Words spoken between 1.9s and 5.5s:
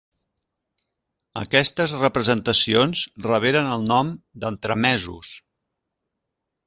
representacions reberen el nom d'entremesos.